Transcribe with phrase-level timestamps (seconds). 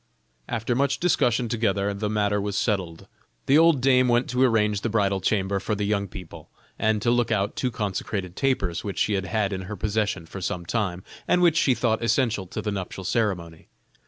[0.49, 3.05] After much discussion together, the matter was settled;
[3.45, 7.11] the old dame went to arrange the bridal chamber for the young people, and to
[7.11, 11.03] look out two consecrated tapers which she had had in her possession for some time,
[11.27, 13.67] and which she thought essential to the nuptial ceremony.